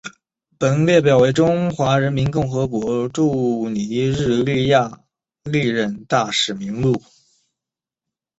[0.57, 5.03] 本列表为中华人民共和国驻尼日利亚
[5.43, 7.03] 历任大使名录。